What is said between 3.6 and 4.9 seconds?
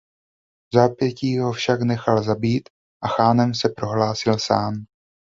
prohlásil sám.